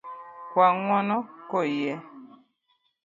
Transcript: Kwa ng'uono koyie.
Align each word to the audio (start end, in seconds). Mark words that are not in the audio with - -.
Kwa 0.51 0.67
ng'uono 0.75 1.17
koyie. 1.49 1.93